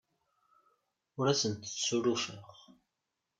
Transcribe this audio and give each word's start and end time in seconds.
Ur 1.19 1.25
asent-ssurufeɣ. 1.31 2.47